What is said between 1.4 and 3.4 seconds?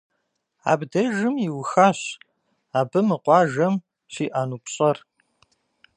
иухащ абы мы